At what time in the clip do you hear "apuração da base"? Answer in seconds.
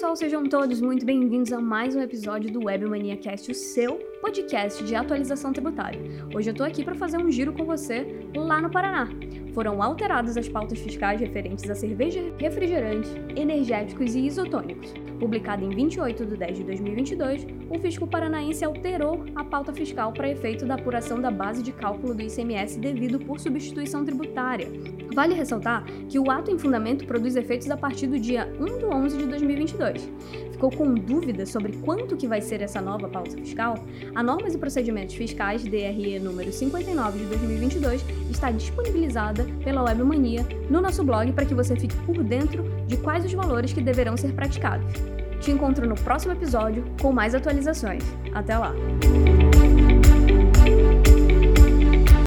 20.76-21.62